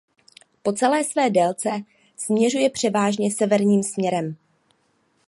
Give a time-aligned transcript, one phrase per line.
[0.63, 1.69] Po celé své délce
[2.17, 4.35] směřuje převážně severním směrem.